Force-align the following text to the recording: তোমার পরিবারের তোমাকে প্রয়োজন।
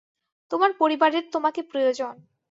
তোমার 0.51 0.71
পরিবারের 0.73 1.25
তোমাকে 1.31 1.61
প্রয়োজন। 1.63 2.15